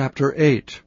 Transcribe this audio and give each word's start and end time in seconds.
Chapter 0.00 0.32
8 0.34 0.80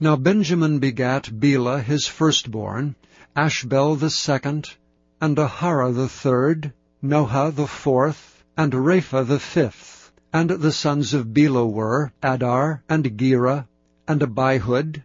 Now 0.00 0.16
Benjamin 0.16 0.80
begat 0.80 1.38
Bela 1.38 1.80
his 1.80 2.08
firstborn, 2.08 2.96
Ashbel 3.36 3.94
the 3.94 4.10
second, 4.10 4.74
and 5.20 5.36
Aharah 5.36 5.94
the 5.94 6.08
third, 6.08 6.72
Nohah 7.00 7.54
the 7.54 7.68
fourth, 7.68 8.42
and 8.56 8.72
Rapha 8.72 9.24
the 9.24 9.38
fifth. 9.38 10.10
And 10.32 10.50
the 10.50 10.72
sons 10.72 11.14
of 11.14 11.32
Bela 11.32 11.64
were 11.64 12.10
Addar, 12.24 12.82
and 12.88 13.16
Gera, 13.16 13.68
and 14.08 14.20
Abihud, 14.20 15.04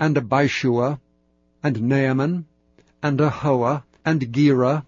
and 0.00 0.16
Abishua, 0.16 0.98
and 1.62 1.82
Naaman, 1.82 2.46
and 3.00 3.20
Ahoah, 3.20 3.84
and 4.04 4.32
Gera, 4.32 4.84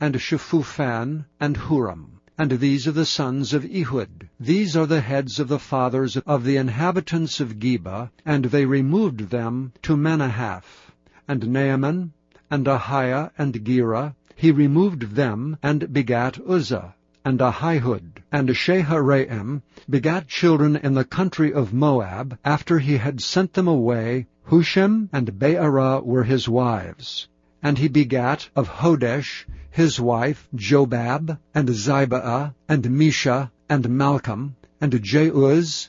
and 0.00 0.16
Shephuphan, 0.16 1.26
and 1.38 1.56
Huram. 1.56 2.11
And 2.38 2.52
these 2.52 2.88
are 2.88 2.92
the 2.92 3.04
sons 3.04 3.52
of 3.52 3.64
Ehud. 3.64 4.30
These 4.40 4.74
are 4.74 4.86
the 4.86 5.02
heads 5.02 5.38
of 5.38 5.48
the 5.48 5.58
fathers 5.58 6.16
of 6.16 6.44
the 6.44 6.56
inhabitants 6.56 7.40
of 7.40 7.58
Geba, 7.58 8.10
and 8.24 8.46
they 8.46 8.64
removed 8.64 9.28
them 9.28 9.72
to 9.82 9.96
Manahath. 9.98 10.92
And 11.28 11.48
Naaman, 11.52 12.14
and 12.50 12.64
Ahiah, 12.66 13.32
and 13.36 13.62
Gera, 13.64 14.14
he 14.34 14.50
removed 14.50 15.14
them, 15.14 15.58
and 15.62 15.92
begat 15.92 16.38
Uzza, 16.48 16.94
and 17.22 17.38
Ahihud. 17.38 18.22
And 18.32 18.48
Shaharaim 18.48 19.60
begat 19.88 20.26
children 20.26 20.76
in 20.76 20.94
the 20.94 21.04
country 21.04 21.52
of 21.52 21.74
Moab, 21.74 22.38
after 22.44 22.78
he 22.78 22.96
had 22.96 23.20
sent 23.20 23.52
them 23.52 23.68
away. 23.68 24.26
Hushim 24.48 25.10
and 25.12 25.38
Baara 25.38 26.02
were 26.02 26.24
his 26.24 26.48
wives. 26.48 27.28
And 27.62 27.76
he 27.76 27.88
begat 27.88 28.48
of 28.56 28.68
Hodesh 28.68 29.44
his 29.74 29.98
wife 29.98 30.46
Jobab, 30.54 31.38
and 31.54 31.68
Zibia, 31.70 32.54
and 32.68 32.84
Mesha, 32.84 33.50
and 33.70 33.88
Malcham, 33.88 34.54
and 34.82 34.92
Jeuz, 35.02 35.88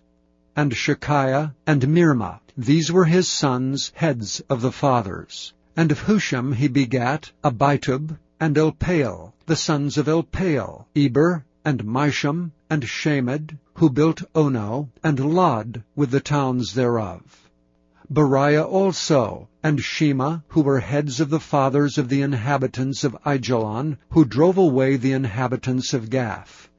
and 0.56 0.72
Shachia, 0.72 1.54
and 1.68 1.82
Mirma. 1.82 2.40
These 2.58 2.94
were 2.94 3.04
his 3.04 3.28
sons, 3.28 3.92
heads 3.96 4.42
of 4.50 4.62
the 4.62 4.72
fathers. 4.72 5.54
And 5.76 5.92
of 5.92 6.00
Hushim 6.00 6.54
he 6.56 6.70
begat 6.70 7.34
Abitub, 7.44 8.18
and 8.40 8.56
Elpaal, 8.56 9.34
the 9.48 9.58
sons 9.58 9.98
of 9.98 10.08
Elpaal, 10.08 10.86
Eber, 10.96 11.44
and 11.66 11.84
Misham, 11.84 12.54
and 12.70 12.88
Shamed, 12.88 13.58
who 13.74 13.90
built 13.90 14.24
Ono, 14.34 14.90
and 15.04 15.20
Lod 15.20 15.84
with 15.94 16.12
the 16.12 16.22
towns 16.22 16.74
thereof. 16.74 17.43
Beriah 18.12 18.66
also, 18.66 19.48
and 19.64 19.82
Shema, 19.82 20.40
who 20.50 20.62
were 20.62 20.82
heads 20.82 21.22
of 21.22 21.30
the 21.30 21.40
fathers 21.40 21.98
of 21.98 22.10
the 22.10 22.22
inhabitants 22.22 23.06
of 23.06 23.16
Aijalon, 23.26 23.98
who 24.10 24.26
drove 24.26 24.58
away 24.58 24.98
the 24.98 25.14
inhabitants 25.14 25.94
of 25.94 26.10
Gath, 26.10 26.70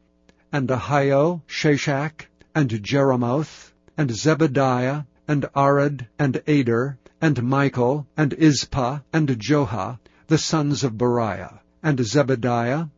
and 0.52 0.68
Ahio, 0.68 1.40
Shashak, 1.48 2.26
and 2.54 2.68
Jeremoth, 2.68 3.72
and 3.96 4.10
Zebadiah, 4.10 5.06
and 5.26 5.46
Arad, 5.56 6.08
and 6.18 6.42
Ader, 6.46 6.98
and 7.22 7.42
Michael, 7.42 8.06
and 8.18 8.32
Ispah, 8.32 9.02
and 9.10 9.28
Joha, 9.28 9.98
the 10.26 10.36
sons 10.36 10.84
of 10.84 10.98
Beriah, 10.98 11.60
and 11.82 11.98
Zebadiah, 12.00 12.90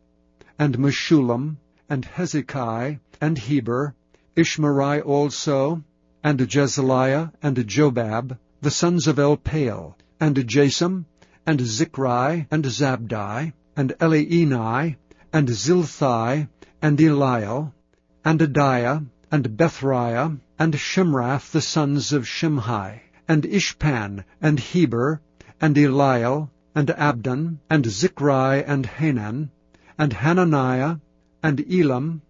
and 0.59 0.77
Meshullam, 0.79 1.59
and 1.89 2.05
Hezekiah, 2.05 2.97
and 3.21 3.39
Heber, 3.39 3.95
Ishmerai 4.37 5.01
also, 5.07 5.85
and 6.27 6.41
Jezliah, 6.41 7.31
and 7.41 7.57
Jobab, 7.69 8.37
the 8.61 8.71
sons 8.73 9.07
of 9.07 9.15
Elpaal, 9.15 9.95
and 10.19 10.35
Jasam, 10.35 11.05
and 11.47 11.61
Zichri, 11.61 12.49
and 12.51 12.65
Zabdi, 12.65 13.53
and 13.77 13.95
Elienai, 14.01 14.97
and 15.33 15.49
Zilthai, 15.49 16.49
and 16.83 16.99
Eliel, 16.99 17.73
and 18.25 18.41
Adaiah, 18.41 19.07
and 19.31 19.57
Bethriah, 19.57 20.37
and 20.59 20.75
Shimrath, 20.75 21.53
the 21.53 21.61
sons 21.61 22.13
of 22.13 22.25
Shimhi, 22.25 22.99
and 23.29 23.45
Ishpan, 23.45 24.25
and 24.43 24.59
Heber, 24.59 25.21
and 25.61 25.77
Eliel, 25.77 26.51
and 26.75 26.91
Abdon, 26.91 27.61
and 27.71 27.85
Zichri, 27.85 28.65
and 28.67 28.85
Hanan, 28.85 29.53
and 29.97 30.13
Hananiah, 30.13 30.97
and 31.41 31.65
Elam, 31.73 32.21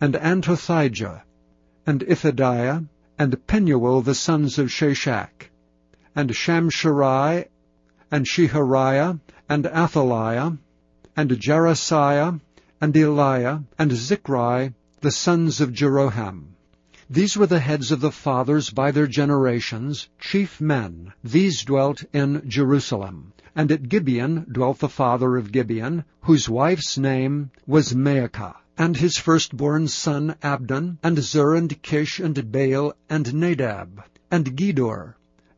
and 0.00 0.14
Antothijah, 0.14 1.22
and 1.86 2.00
Iphedeiah, 2.00 2.88
and 3.18 3.46
Penuel 3.46 4.02
the 4.02 4.14
sons 4.14 4.58
of 4.58 4.68
Shashak, 4.68 5.48
and 6.14 6.30
Shamsherai, 6.30 7.46
and 8.10 8.26
Shehariah, 8.26 9.18
and 9.48 9.66
Athaliah, 9.66 10.58
and 11.16 11.30
Jaresiah, 11.30 12.40
and 12.80 12.94
Eliah, 12.94 13.64
and 13.78 13.90
Zichri, 13.90 14.74
the 15.00 15.10
sons 15.10 15.62
of 15.62 15.72
Jeroham. 15.72 16.56
These 17.08 17.38
were 17.38 17.46
the 17.46 17.60
heads 17.60 17.90
of 17.90 18.00
the 18.00 18.12
fathers 18.12 18.68
by 18.68 18.90
their 18.90 19.06
generations, 19.06 20.08
chief 20.18 20.60
men. 20.60 21.12
These 21.24 21.64
dwelt 21.64 22.04
in 22.12 22.42
Jerusalem. 22.46 23.32
And 23.54 23.72
at 23.72 23.88
Gibeon 23.88 24.46
dwelt 24.52 24.80
the 24.80 24.90
father 24.90 25.38
of 25.38 25.52
Gibeon, 25.52 26.04
whose 26.22 26.50
wife's 26.50 26.98
name 26.98 27.50
was 27.66 27.94
Maachah 27.94 28.56
and 28.78 28.96
his 28.96 29.16
firstborn 29.16 29.88
son 29.88 30.36
Abdon, 30.42 30.98
and 31.02 31.18
Zur, 31.22 31.54
and 31.54 31.80
Kish, 31.82 32.20
and 32.20 32.52
Baal, 32.52 32.92
and 33.08 33.32
Nadab, 33.32 34.02
and 34.30 34.56
Gedor, 34.56 35.14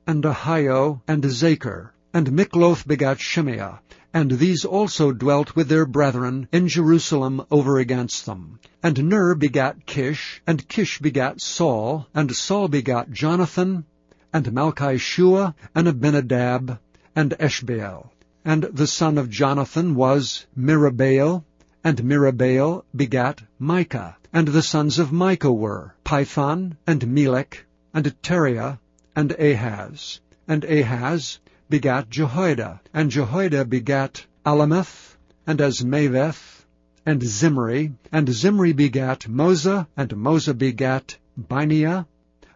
and 0.06 0.23
Ahio, 0.23 1.01
and 1.09 1.25
Zacher. 1.25 1.91
And 2.15 2.33
Mikloth 2.33 2.87
begat 2.87 3.19
Shimeah, 3.19 3.81
and 4.15 4.31
these 4.31 4.65
also 4.65 5.12
dwelt 5.12 5.55
with 5.55 5.69
their 5.69 5.84
brethren 5.84 6.49
in 6.53 6.69
Jerusalem 6.69 7.45
over 7.51 7.78
against 7.78 8.25
them. 8.25 8.61
And 8.83 9.05
Ner 9.05 9.34
begat 9.34 9.84
Kish, 9.84 10.41
and 10.47 10.67
Kish 10.69 11.01
begat 11.01 11.41
Saul, 11.41 12.07
and 12.15 12.34
Saul 12.34 12.69
begat 12.69 13.11
Jonathan, 13.11 13.84
and 14.33 14.47
Malchishua, 14.53 15.55
and 15.75 15.89
Abinadab, 15.89 16.78
and 17.15 17.33
Eshbaal. 17.33 18.11
And 18.45 18.62
the 18.62 18.87
son 18.87 19.19
of 19.19 19.28
Jonathan 19.28 19.95
was 19.95 20.47
Meribbaal, 20.57 21.45
and 21.84 22.03
Meribbaal 22.03 22.84
begat 22.94 23.43
Micah. 23.59 24.16
And 24.33 24.49
the 24.49 24.62
sons 24.62 24.99
of 24.99 25.12
Micah 25.12 25.53
were 25.53 25.94
Pithon, 26.05 26.77
and 26.87 27.06
Melech, 27.06 27.65
and 27.94 28.05
Tarea, 28.22 28.78
and 29.15 29.33
Ahaz. 29.33 30.21
And 30.47 30.65
Ahaz 30.65 31.39
begat 31.71 32.11
Jehoiada. 32.11 32.81
And 32.93 33.11
Jehoiada 33.11 33.65
begat 33.65 34.27
Alemeth, 34.44 35.16
and 35.47 35.61
Azmaveth, 35.61 36.66
and 37.06 37.22
Zimri. 37.22 37.93
And 38.12 38.28
Zimri 38.28 38.72
begat 38.72 39.21
Moza, 39.28 39.87
and 39.97 40.10
Moza 40.10 40.53
begat 40.59 41.16
Binea. 41.41 42.06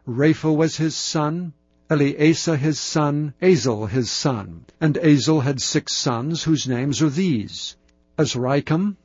Rapha 0.06 0.54
was 0.54 0.76
his 0.76 0.96
son, 0.96 1.52
Eleasah 1.88 2.58
his 2.58 2.80
son, 2.80 3.34
Azel 3.40 3.86
his 3.86 4.10
son. 4.10 4.64
And 4.80 4.98
Azel 4.98 5.40
had 5.40 5.60
six 5.60 5.94
sons, 5.94 6.42
whose 6.42 6.66
names 6.66 7.00
are 7.00 7.10
these, 7.10 7.76
Azrikam, 8.18 8.96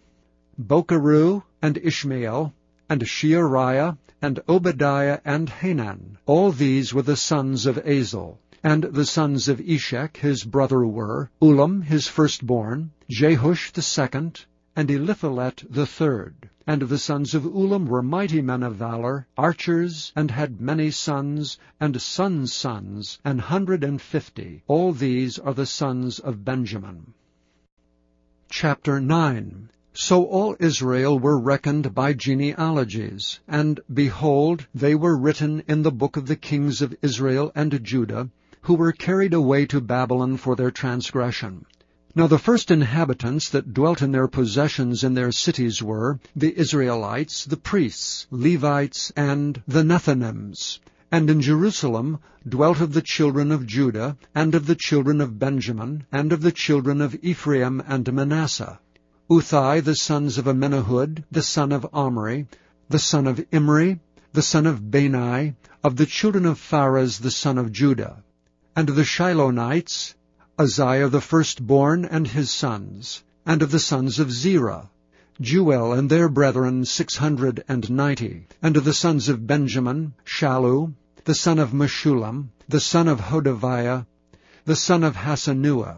Bocheru, 0.59 1.43
and 1.61 1.77
Ishmael, 1.77 2.51
and 2.89 3.01
Sheariah, 3.01 3.95
and 4.23 4.39
Obadiah, 4.49 5.19
and 5.23 5.47
Hanan. 5.47 6.17
All 6.25 6.51
these 6.51 6.95
were 6.95 7.03
the 7.03 7.15
sons 7.15 7.67
of 7.67 7.77
Azel. 7.85 8.39
And 8.63 8.85
the 8.85 9.05
sons 9.05 9.47
of 9.47 9.59
Eshek 9.59 10.17
his 10.17 10.43
brother 10.43 10.83
were, 10.83 11.29
Ulam 11.43 11.83
his 11.83 12.07
firstborn, 12.07 12.89
Jehush 13.07 13.71
the 13.71 13.83
second, 13.83 14.45
and 14.75 14.89
Eliphelet 14.89 15.63
the 15.69 15.85
third. 15.85 16.49
And 16.65 16.81
the 16.81 16.97
sons 16.97 17.35
of 17.35 17.43
Ulam 17.43 17.85
were 17.85 18.01
mighty 18.01 18.41
men 18.41 18.63
of 18.63 18.77
valor, 18.77 19.27
archers, 19.37 20.11
and 20.15 20.31
had 20.31 20.59
many 20.59 20.89
sons, 20.89 21.59
and 21.79 22.01
sons' 22.01 22.51
sons, 22.51 23.19
an 23.23 23.37
hundred 23.37 23.83
and 23.83 24.01
fifty. 24.01 24.63
All 24.65 24.91
these 24.91 25.37
are 25.37 25.53
the 25.53 25.67
sons 25.67 26.17
of 26.17 26.43
Benjamin. 26.43 27.13
Chapter 28.49 28.99
9 28.99 29.69
so 29.99 30.25
all 30.25 30.55
Israel 30.59 31.17
were 31.17 31.39
reckoned 31.39 31.95
by 31.95 32.13
genealogies, 32.13 33.39
and 33.47 33.79
behold, 33.91 34.67
they 34.75 34.93
were 34.93 35.17
written 35.17 35.63
in 35.67 35.81
the 35.81 35.91
book 35.91 36.15
of 36.15 36.27
the 36.27 36.35
kings 36.35 36.83
of 36.83 36.95
Israel 37.01 37.51
and 37.55 37.83
Judah, 37.83 38.29
who 38.61 38.75
were 38.75 38.91
carried 38.91 39.33
away 39.33 39.65
to 39.65 39.81
Babylon 39.81 40.37
for 40.37 40.55
their 40.55 40.69
transgression. 40.69 41.65
Now 42.13 42.27
the 42.27 42.37
first 42.37 42.69
inhabitants 42.69 43.49
that 43.49 43.73
dwelt 43.73 44.03
in 44.03 44.11
their 44.11 44.27
possessions 44.27 45.03
in 45.03 45.15
their 45.15 45.31
cities 45.31 45.81
were 45.81 46.19
the 46.35 46.55
Israelites, 46.55 47.45
the 47.45 47.57
priests, 47.57 48.27
Levites, 48.29 49.11
and 49.15 49.63
the 49.67 49.83
Nethinims. 49.83 50.77
And 51.11 51.27
in 51.27 51.41
Jerusalem 51.41 52.19
dwelt 52.47 52.81
of 52.81 52.93
the 52.93 53.01
children 53.01 53.51
of 53.51 53.65
Judah, 53.65 54.15
and 54.35 54.53
of 54.53 54.67
the 54.67 54.75
children 54.75 55.21
of 55.21 55.39
Benjamin, 55.39 56.05
and 56.11 56.31
of 56.31 56.41
the 56.41 56.51
children 56.51 57.01
of 57.01 57.17
Ephraim 57.23 57.81
and 57.87 58.13
Manasseh. 58.13 58.79
Uthai 59.29 59.83
the 59.83 59.93
sons 59.93 60.37
of 60.37 60.45
Amminahud, 60.45 61.25
the 61.29 61.41
son 61.41 61.73
of 61.73 61.85
Omri, 61.91 62.47
the 62.87 62.97
son 62.97 63.27
of 63.27 63.45
Imri, 63.51 63.99
the 64.31 64.41
son 64.41 64.65
of 64.65 64.89
Benai, 64.89 65.53
of 65.83 65.97
the 65.97 66.05
children 66.05 66.45
of 66.45 66.57
Pharez 66.57 67.19
the 67.19 67.29
son 67.29 67.57
of 67.57 67.73
Judah. 67.73 68.23
And 68.73 68.89
of 68.89 68.95
the 68.95 69.03
Shilonites, 69.03 70.13
Uzziah 70.57 71.09
the 71.09 71.19
firstborn 71.19 72.05
and 72.05 72.25
his 72.25 72.49
sons, 72.49 73.21
and 73.45 73.61
of 73.61 73.71
the 73.71 73.79
sons 73.79 74.17
of 74.17 74.31
Zerah, 74.31 74.89
Jeuel 75.41 75.91
and 75.91 76.09
their 76.09 76.29
brethren 76.29 76.85
six 76.85 77.17
hundred 77.17 77.65
and 77.67 77.89
ninety, 77.89 78.47
and 78.61 78.77
of 78.77 78.85
the 78.85 78.93
sons 78.93 79.27
of 79.27 79.45
Benjamin, 79.45 80.13
Shallum, 80.23 80.93
the 81.25 81.35
son 81.35 81.59
of 81.59 81.73
Meshullam, 81.73 82.51
the 82.69 82.79
son 82.79 83.09
of 83.09 83.19
Hodaviah, 83.19 84.05
the 84.63 84.77
son 84.77 85.03
of 85.03 85.17
Hasenuah, 85.17 85.97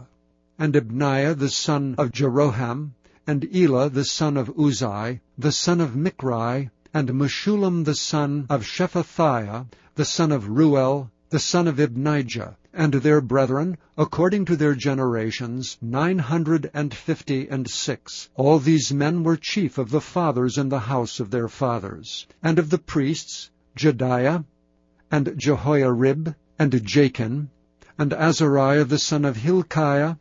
and 0.58 0.74
Ibneiah 0.74 1.38
the 1.38 1.48
son 1.48 1.94
of 1.96 2.10
Jeroham, 2.10 2.90
and 3.26 3.44
Elah 3.54 3.90
the 3.90 4.04
son 4.04 4.36
of 4.36 4.48
Uzai, 4.56 5.20
the 5.36 5.52
son 5.52 5.80
of 5.80 5.94
Michri, 5.94 6.70
and 6.92 7.08
Meshullam 7.10 7.84
the 7.84 7.94
son 7.94 8.46
of 8.48 8.64
Shephathiah, 8.64 9.66
the 9.94 10.04
son 10.04 10.32
of 10.32 10.48
Reuel, 10.48 11.10
the 11.28 11.38
son 11.38 11.68
of 11.68 11.76
Ibnijah, 11.76 12.56
and 12.72 12.94
their 12.94 13.20
brethren, 13.20 13.76
according 13.98 14.44
to 14.46 14.56
their 14.56 14.74
generations, 14.74 15.76
nine 15.80 16.18
hundred 16.18 16.70
and 16.72 16.94
fifty 16.94 17.48
and 17.48 17.68
six. 17.68 18.28
All 18.36 18.58
these 18.58 18.92
men 18.92 19.22
were 19.22 19.36
chief 19.36 19.78
of 19.78 19.90
the 19.90 20.00
fathers 20.00 20.56
in 20.58 20.68
the 20.68 20.78
house 20.80 21.20
of 21.20 21.30
their 21.30 21.48
fathers. 21.48 22.26
And 22.42 22.58
of 22.58 22.70
the 22.70 22.78
priests, 22.78 23.50
Jedaiah, 23.76 24.44
and 25.10 25.26
Jehoiarib, 25.36 26.34
and 26.58 26.72
Jachin, 26.72 27.48
and 27.98 28.12
Azariah 28.12 28.84
the 28.84 28.98
son 28.98 29.24
of 29.24 29.36
Hilkiah, 29.36 30.16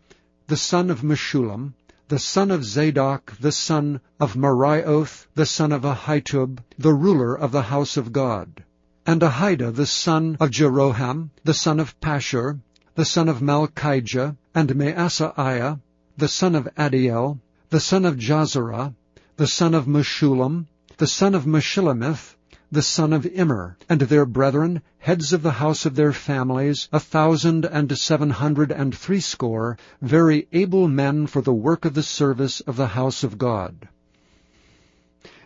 the 0.47 0.57
son 0.57 0.89
of 0.89 1.01
Meshullam, 1.01 1.73
the 2.09 2.17
son 2.17 2.49
of 2.49 2.65
Zadok, 2.65 3.37
the 3.39 3.51
son 3.51 4.01
of 4.19 4.33
Meraioth, 4.33 5.27
the 5.35 5.45
son 5.45 5.71
of 5.71 5.83
Ahitub, 5.83 6.57
the 6.75 6.91
ruler 6.91 7.35
of 7.35 7.51
the 7.51 7.61
house 7.61 7.97
of 7.97 8.11
God, 8.11 8.63
and 9.05 9.21
Ahida 9.21 9.71
the 9.71 9.85
son 9.85 10.35
of 10.39 10.49
Jeroham, 10.49 11.29
the 11.43 11.53
son 11.53 11.79
of 11.79 11.99
Pashur, 12.01 12.61
the 12.95 13.05
son 13.05 13.29
of 13.29 13.41
Malchijah, 13.41 14.35
and 14.55 14.69
Maaseiah, 14.69 15.79
the 16.17 16.27
son 16.27 16.55
of 16.55 16.67
Adiel, 16.75 17.37
the 17.69 17.79
son 17.79 18.05
of 18.05 18.15
Jahzerah, 18.15 18.95
the 19.37 19.45
son 19.45 19.75
of 19.75 19.85
Meshullam, 19.85 20.65
the 20.97 21.05
son 21.05 21.35
of 21.35 21.45
Meshillemith, 21.45 22.33
the 22.71 22.81
son 22.83 23.13
of 23.13 23.25
Immer, 23.25 23.75
and 23.89 24.01
their 24.01 24.25
brethren, 24.25 24.81
heads 24.99 25.33
of 25.33 25.41
the 25.41 25.53
house 25.53 25.87
of 25.87 25.95
their 25.95 26.13
families, 26.13 26.87
a 26.93 26.99
thousand 26.99 27.65
and 27.65 27.97
seven 27.97 28.29
hundred 28.29 28.71
and 28.71 28.95
threescore, 28.95 29.75
very 30.01 30.47
able 30.51 30.87
men 30.87 31.25
for 31.25 31.41
the 31.41 31.53
work 31.53 31.83
of 31.83 31.95
the 31.95 32.03
service 32.03 32.61
of 32.61 32.75
the 32.75 32.89
house 32.89 33.23
of 33.23 33.39
God. 33.39 33.87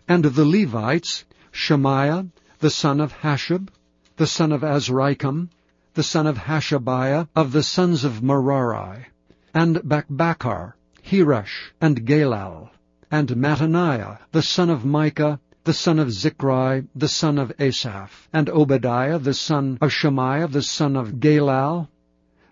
And 0.06 0.26
the 0.26 0.46
Levites, 0.46 1.24
Shemaiah, 1.52 2.28
the 2.60 2.70
son 2.70 3.00
of 3.00 3.14
Hasshub, 3.14 3.70
the 4.18 4.28
son 4.28 4.52
of 4.52 4.62
Azrikam, 4.62 5.50
the 5.94 6.04
son 6.04 6.28
of 6.28 6.38
Hashabiah, 6.38 7.30
of 7.36 7.54
the 7.54 7.64
sons 7.64 8.04
of 8.04 8.22
Merari, 8.22 9.06
and 9.54 9.78
Bakbakkar, 9.78 10.74
Heresh, 11.02 11.72
and 11.80 12.06
Galal, 12.06 12.70
and 13.10 13.30
Mattaniah, 13.30 14.18
the 14.32 14.42
son 14.42 14.70
of 14.70 14.84
Micah, 14.84 15.40
the 15.66 15.74
son 15.74 15.98
of 15.98 16.10
Zichri, 16.10 16.86
the 16.94 17.08
son 17.08 17.38
of 17.38 17.54
Asaph, 17.58 18.28
and 18.34 18.50
Obadiah, 18.50 19.18
the 19.18 19.34
son 19.34 19.78
of 19.80 19.94
Shemaiah, 19.94 20.50
the 20.50 20.62
son 20.62 20.98
of 20.98 21.22
Galal, 21.22 21.88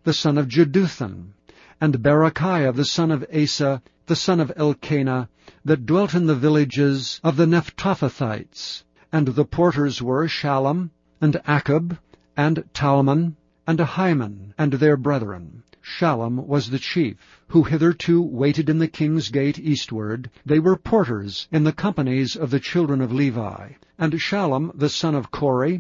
the 0.04 0.14
son 0.14 0.38
of 0.38 0.48
Jeduthun, 0.48 1.34
and 1.82 2.02
Barakiah, 2.02 2.74
the 2.74 2.86
son 2.86 3.12
of 3.12 3.26
Asa, 3.34 3.82
the 4.06 4.16
son 4.16 4.40
of 4.40 4.54
Elkanah, 4.56 5.28
that 5.66 5.86
dwelt 5.86 6.14
in 6.14 6.26
the 6.26 6.36
villages 6.36 7.20
of 7.22 7.36
the 7.36 7.46
Netophathites. 7.46 8.84
And 9.12 9.28
the 9.28 9.44
porters 9.44 10.02
were 10.02 10.28
Shallum, 10.28 10.92
and 11.20 11.34
Akkub, 11.46 11.98
and 12.38 12.64
Talmon, 12.74 13.36
and 13.68 13.80
Ahiman, 13.80 14.54
and 14.58 14.72
their 14.74 14.96
brethren. 14.96 15.64
Shallum 15.84 16.46
was 16.46 16.70
the 16.70 16.78
chief, 16.78 17.16
who 17.48 17.64
hitherto 17.64 18.22
waited 18.22 18.70
in 18.70 18.78
the 18.78 18.88
king's 18.88 19.30
gate 19.30 19.58
eastward. 19.58 20.30
They 20.46 20.60
were 20.60 20.76
porters 20.76 21.48
in 21.52 21.64
the 21.64 21.74
companies 21.74 22.36
of 22.36 22.52
the 22.52 22.60
children 22.60 23.02
of 23.02 23.12
Levi. 23.12 23.70
And 23.98 24.14
Shallum 24.22 24.72
the 24.76 24.90
son 24.90 25.16
of 25.16 25.32
Kore, 25.32 25.80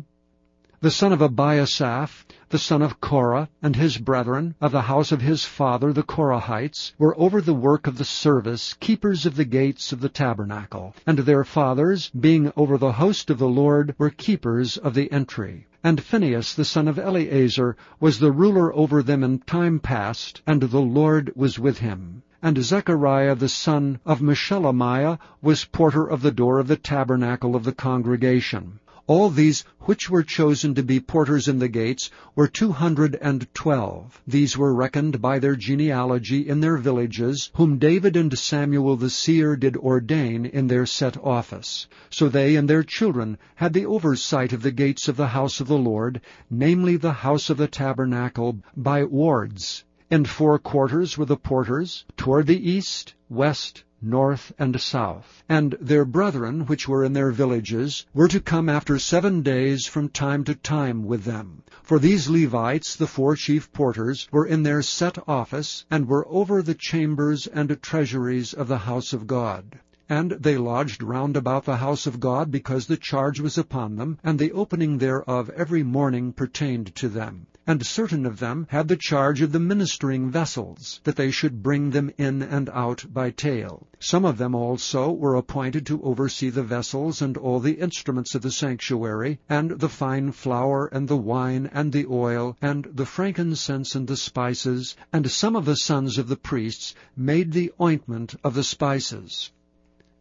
the 0.82 0.90
son 0.90 1.14
of 1.14 1.20
Ebiasaph, 1.20 2.26
the 2.50 2.58
son 2.58 2.82
of 2.82 3.00
Korah, 3.00 3.48
and 3.62 3.76
his 3.76 4.00
brethren, 4.00 4.56
of 4.60 4.72
the 4.72 4.82
house 4.82 5.12
of 5.12 5.22
his 5.22 5.46
father 5.46 5.94
the 5.94 6.02
Korahites, 6.02 6.94
were 6.98 7.14
over 7.20 7.40
the 7.40 7.54
work 7.54 7.86
of 7.86 8.00
the 8.00 8.04
service, 8.04 8.74
keepers 8.80 9.28
of 9.28 9.36
the 9.36 9.46
gates 9.46 9.94
of 9.94 10.00
the 10.00 10.10
tabernacle. 10.10 10.96
And 11.06 11.20
their 11.20 11.44
fathers, 11.44 12.10
being 12.20 12.52
over 12.58 12.80
the 12.80 12.94
host 12.94 13.30
of 13.30 13.38
the 13.38 13.48
Lord, 13.48 13.94
were 14.00 14.10
keepers 14.10 14.76
of 14.76 14.96
the 14.96 15.12
entry. 15.12 15.68
And 15.84 16.02
Phinehas 16.02 16.56
the 16.56 16.66
son 16.66 16.88
of 16.88 16.98
Eleazar 16.98 17.76
was 18.00 18.18
the 18.18 18.32
ruler 18.32 18.74
over 18.74 19.04
them 19.04 19.24
in 19.24 19.38
time 19.38 19.80
past, 19.80 20.42
and 20.48 20.64
the 20.64 20.82
Lord 20.82 21.32
was 21.36 21.60
with 21.60 21.78
him. 21.78 22.24
And 22.42 22.58
Zechariah 22.58 23.36
the 23.36 23.50
son 23.50 24.00
of 24.04 24.20
Meshelemiah 24.20 25.20
was 25.44 25.64
porter 25.64 26.08
of 26.08 26.24
the 26.24 26.32
door 26.32 26.58
of 26.58 26.68
the 26.68 26.76
tabernacle 26.76 27.56
of 27.56 27.66
the 27.66 27.72
congregation. 27.72 28.80
All 29.12 29.30
these 29.30 29.66
which 29.82 30.10
were 30.10 30.24
chosen 30.24 30.74
to 30.76 30.84
be 30.84 31.02
porters 31.02 31.50
in 31.50 31.60
the 31.60 31.68
gates 31.68 32.10
were 32.34 32.48
two 32.48 32.72
hundred 32.72 33.16
and 33.16 33.46
twelve. 33.54 34.22
These 34.26 34.58
were 34.58 34.74
reckoned 34.74 35.22
by 35.22 35.38
their 35.38 35.58
genealogy 35.58 36.48
in 36.48 36.62
their 36.62 36.78
villages, 36.78 37.52
whom 37.56 37.78
David 37.78 38.16
and 38.16 38.40
Samuel 38.40 38.96
the 38.96 39.10
seer 39.10 39.58
did 39.58 39.76
ordain 39.76 40.46
in 40.46 40.68
their 40.68 40.86
set 40.86 41.18
office. 41.18 41.88
So 42.10 42.30
they 42.30 42.56
and 42.56 42.70
their 42.70 42.84
children 42.84 43.38
had 43.56 43.74
the 43.74 43.86
oversight 43.86 44.54
of 44.54 44.62
the 44.62 44.72
gates 44.72 45.10
of 45.10 45.18
the 45.18 45.28
house 45.28 45.60
of 45.60 45.68
the 45.68 45.78
Lord, 45.78 46.22
namely 46.50 46.96
the 46.96 47.12
house 47.12 47.50
of 47.50 47.58
the 47.58 47.68
tabernacle, 47.68 48.60
by 48.78 49.04
wards. 49.04 49.84
In 50.10 50.24
four 50.24 50.58
quarters 50.58 51.18
were 51.18 51.26
the 51.26 51.36
porters, 51.36 52.06
toward 52.16 52.48
the 52.48 52.70
east, 52.72 53.14
west, 53.30 53.84
north 54.02 54.52
and 54.58 54.82
south. 54.82 55.44
And 55.48 55.78
their 55.80 56.06
brethren, 56.06 56.66
which 56.66 56.88
were 56.88 57.04
in 57.04 57.14
their 57.14 57.32
villages, 57.32 58.06
were 58.14 58.28
to 58.28 58.40
come 58.40 58.68
after 58.68 58.98
seven 58.98 59.42
days 59.42 59.86
from 59.86 60.10
time 60.10 60.44
to 60.46 60.56
time 60.56 61.06
with 61.06 61.24
them. 61.24 61.64
For 61.84 62.00
these 62.00 62.30
Levites, 62.30 62.96
the 62.96 63.06
four 63.06 63.36
chief 63.36 63.72
porters, 63.74 64.28
were 64.32 64.46
in 64.46 64.64
their 64.64 64.82
set 64.82 65.18
office, 65.28 65.86
and 65.92 66.08
were 66.08 66.28
over 66.30 66.62
the 66.62 66.74
chambers 66.74 67.48
and 67.48 67.82
treasuries 67.82 68.54
of 68.54 68.68
the 68.68 68.80
house 68.80 69.14
of 69.14 69.28
God. 69.28 69.80
And 70.10 70.32
they 70.32 70.58
lodged 70.58 71.04
round 71.04 71.38
about 71.38 71.66
the 71.66 71.78
house 71.78 72.08
of 72.08 72.20
God, 72.20 72.52
because 72.52 72.88
the 72.88 72.98
charge 72.98 73.40
was 73.40 73.58
upon 73.58 73.98
them, 73.98 74.18
and 74.24 74.40
the 74.40 74.52
opening 74.52 74.98
thereof 74.98 75.50
every 75.52 75.84
morning 75.84 76.34
pertained 76.34 76.96
to 76.96 77.08
them 77.08 77.46
and 77.68 77.86
certain 77.86 78.26
of 78.26 78.40
them 78.40 78.66
had 78.72 78.88
the 78.88 78.96
charge 78.96 79.40
of 79.42 79.52
the 79.52 79.60
ministering 79.60 80.32
vessels, 80.32 81.00
that 81.04 81.16
they 81.16 81.30
should 81.30 81.62
bring 81.62 81.92
them 81.92 82.12
in 82.18 82.42
and 82.42 82.68
out 82.72 83.06
by 83.14 83.30
tale. 83.30 83.88
Some 84.00 84.26
of 84.26 84.40
them 84.40 84.56
also 84.56 85.12
were 85.12 85.36
appointed 85.36 85.86
to 85.86 86.02
oversee 86.02 86.50
the 86.50 86.64
vessels 86.64 87.22
and 87.22 87.38
all 87.38 87.60
the 87.60 87.74
instruments 87.74 88.34
of 88.34 88.42
the 88.42 88.50
sanctuary, 88.52 89.40
and 89.48 89.80
the 89.80 89.90
fine 89.90 90.32
flour, 90.32 90.88
and 90.88 91.08
the 91.08 91.18
wine, 91.18 91.70
and 91.72 91.92
the 91.92 92.08
oil, 92.08 92.58
and 92.64 92.88
the 92.94 93.06
frankincense 93.06 93.94
and 93.94 94.08
the 94.08 94.18
spices, 94.18 94.96
and 95.14 95.30
some 95.30 95.56
of 95.56 95.66
the 95.66 95.76
sons 95.76 96.18
of 96.18 96.28
the 96.30 96.38
priests 96.38 96.96
made 97.16 97.52
the 97.52 97.72
ointment 97.80 98.34
of 98.44 98.56
the 98.56 98.64
spices. 98.64 99.52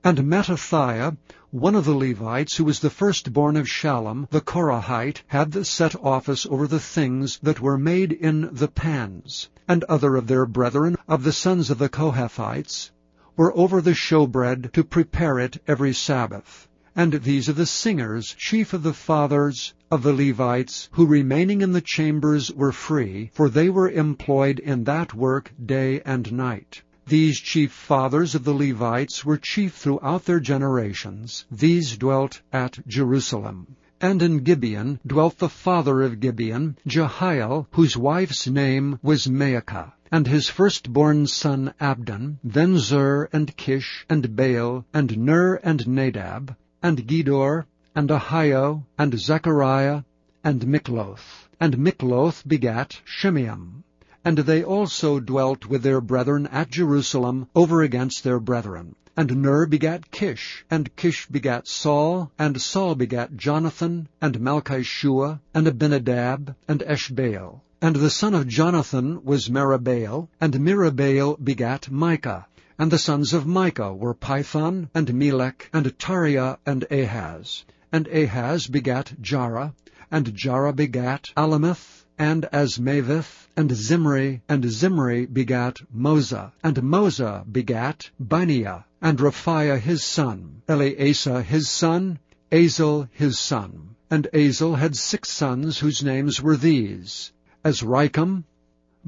And 0.02 0.24
Mattithiah, 0.24 1.18
one 1.50 1.74
of 1.74 1.84
the 1.84 1.92
Levites, 1.94 2.56
who 2.56 2.64
was 2.64 2.80
the 2.80 2.88
firstborn 2.88 3.54
of 3.54 3.68
Shallum, 3.68 4.28
the 4.30 4.40
Korahite, 4.40 5.20
had 5.26 5.52
the 5.52 5.62
set 5.62 5.94
office 6.02 6.46
over 6.46 6.66
the 6.66 6.80
things 6.80 7.38
that 7.42 7.60
were 7.60 7.76
made 7.76 8.12
in 8.12 8.48
the 8.50 8.68
pans. 8.68 9.50
And 9.68 9.84
other 9.84 10.16
of 10.16 10.26
their 10.26 10.46
brethren, 10.46 10.96
of 11.06 11.22
the 11.22 11.34
sons 11.34 11.68
of 11.68 11.76
the 11.76 11.90
Kohathites, 11.90 12.92
were 13.36 13.54
over 13.54 13.82
the 13.82 13.92
showbread 13.92 14.72
to 14.72 14.84
prepare 14.84 15.38
it 15.38 15.62
every 15.68 15.92
Sabbath. 15.92 16.66
And 16.96 17.12
these 17.12 17.50
are 17.50 17.52
the 17.52 17.66
singers, 17.66 18.34
chief 18.38 18.72
of 18.72 18.82
the 18.82 18.94
fathers 18.94 19.74
of 19.90 20.02
the 20.02 20.14
Levites, 20.14 20.88
who 20.92 21.04
remaining 21.04 21.60
in 21.60 21.72
the 21.72 21.82
chambers 21.82 22.50
were 22.50 22.72
free, 22.72 23.30
for 23.34 23.50
they 23.50 23.68
were 23.68 23.90
employed 23.90 24.60
in 24.60 24.84
that 24.84 25.12
work 25.12 25.52
day 25.62 26.00
and 26.06 26.32
night. 26.32 26.80
These 27.10 27.40
chief 27.40 27.72
fathers 27.72 28.36
of 28.36 28.44
the 28.44 28.54
Levites 28.54 29.24
were 29.24 29.36
chief 29.36 29.74
throughout 29.74 30.26
their 30.26 30.38
generations. 30.38 31.44
These 31.50 31.96
dwelt 31.96 32.40
at 32.52 32.86
Jerusalem. 32.86 33.74
And 34.00 34.22
in 34.22 34.44
Gibeon 34.44 35.00
dwelt 35.04 35.38
the 35.38 35.48
father 35.48 36.02
of 36.02 36.20
Gibeon, 36.20 36.76
Jehiel, 36.86 37.66
whose 37.72 37.96
wife's 37.96 38.46
name 38.46 39.00
was 39.02 39.26
Maachah, 39.26 39.90
and 40.12 40.28
his 40.28 40.48
firstborn 40.48 41.26
son 41.26 41.74
Abdon, 41.80 42.38
then 42.44 42.78
Zur, 42.78 43.28
and 43.32 43.56
Kish, 43.56 44.06
and 44.08 44.36
Baal, 44.36 44.84
and 44.94 45.18
Ner, 45.18 45.54
and 45.64 45.88
Nadab, 45.88 46.54
and 46.80 47.08
Gedor, 47.08 47.66
and 47.92 48.08
Ahio, 48.08 48.84
and 48.96 49.18
Zechariah, 49.18 50.02
and 50.44 50.64
Mikloth. 50.64 51.48
And 51.58 51.76
Mikloth 51.76 52.46
begat 52.46 53.00
Shimeam. 53.04 53.82
And 54.24 54.38
they 54.38 54.62
also 54.62 55.18
dwelt 55.20 55.66
with 55.66 55.82
their 55.82 56.00
brethren 56.00 56.46
at 56.48 56.70
Jerusalem 56.70 57.48
over 57.54 57.82
against 57.82 58.22
their 58.22 58.38
brethren. 58.38 58.94
And 59.16 59.42
Ner 59.42 59.66
begat 59.66 60.10
Kish, 60.10 60.64
and 60.70 60.94
Kish 60.94 61.26
begat 61.26 61.66
Saul, 61.66 62.30
and 62.38 62.60
Saul 62.60 62.94
begat 62.94 63.36
Jonathan, 63.36 64.08
and 64.20 64.40
Malchishua, 64.40 65.40
and 65.52 65.66
Abinadab, 65.66 66.54
and 66.68 66.80
Eshbaal. 66.80 67.60
And 67.82 67.96
the 67.96 68.10
son 68.10 68.34
of 68.34 68.46
Jonathan 68.46 69.24
was 69.24 69.48
Meribbaal, 69.48 70.28
and 70.40 70.54
Meribbaal 70.60 71.42
begat 71.42 71.90
Micah. 71.90 72.46
And 72.78 72.90
the 72.90 72.98
sons 72.98 73.32
of 73.32 73.46
Micah 73.46 73.94
were 73.94 74.14
Pithon, 74.14 74.90
and 74.94 75.12
Melech, 75.14 75.68
and 75.72 75.86
Tahrea, 75.98 76.58
and 76.64 76.84
Ahaz. 76.90 77.64
And 77.90 78.06
Ahaz 78.08 78.66
begat 78.66 79.14
Jarah, 79.20 79.74
and 80.10 80.34
Jarah 80.34 80.72
begat 80.72 81.30
Alemeth, 81.36 81.99
and 82.20 82.46
Azmaveth, 82.52 83.48
and 83.56 83.74
Zimri, 83.74 84.42
and 84.46 84.70
Zimri 84.70 85.24
begat 85.24 85.80
Moza, 85.90 86.52
and 86.62 86.76
Moza 86.82 87.50
begat 87.50 88.10
Binea, 88.22 88.84
and 89.00 89.18
Rephaiah 89.18 89.80
his 89.80 90.04
son, 90.04 90.60
Eleasah 90.68 91.42
his 91.42 91.66
son, 91.70 92.18
Azel 92.52 93.08
his 93.10 93.38
son. 93.38 93.96
And 94.10 94.28
Azel 94.34 94.74
had 94.74 94.96
six 94.96 95.30
sons 95.30 95.78
whose 95.78 96.04
names 96.04 96.42
were 96.42 96.58
these, 96.58 97.32
Azrikam, 97.64 98.44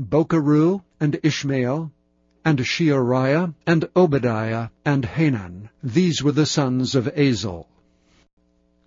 Bocheru, 0.01 0.83
and 0.99 1.21
Ishmael, 1.23 1.93
and 2.47 2.61
Sheariah, 2.61 3.53
and 3.67 3.91
Obadiah, 3.95 4.71
and 4.87 5.05
Hanan. 5.05 5.69
These 5.83 6.23
were 6.23 6.33
the 6.33 6.47
sons 6.47 6.95
of 6.95 7.11
Azel. 7.15 7.69